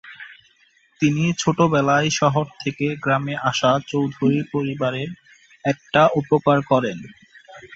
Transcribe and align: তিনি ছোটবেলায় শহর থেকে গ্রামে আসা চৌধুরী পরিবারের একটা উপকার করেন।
তিনি 1.01 1.23
ছোটবেলায় 1.37 2.09
শহর 2.11 2.45
থেকে 2.59 2.85
গ্রামে 3.03 3.35
আসা 3.49 3.71
চৌধুরী 3.87 4.39
পরিবারের 4.53 5.09
একটা 5.65 6.01
উপকার 6.19 6.57
করেন। 6.71 6.97